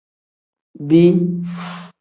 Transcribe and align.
Bii. 0.87 1.13